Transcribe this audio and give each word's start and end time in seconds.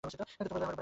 আমার 0.03 0.11
উপরে 0.41 0.65
ভার 0.65 0.73
দাও। 0.73 0.79